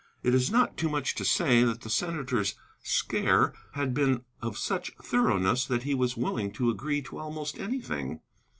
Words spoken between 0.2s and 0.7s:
It is